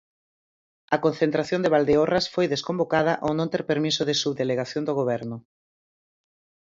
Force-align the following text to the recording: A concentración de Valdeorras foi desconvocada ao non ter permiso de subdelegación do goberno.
A 0.95 0.97
concentración 1.05 1.59
de 1.61 1.71
Valdeorras 1.75 2.25
foi 2.35 2.45
desconvocada 2.53 3.13
ao 3.23 3.31
non 3.39 3.51
ter 3.53 3.63
permiso 3.71 4.01
de 4.05 4.19
subdelegación 4.21 4.83
do 4.85 4.97
goberno. 4.99 5.37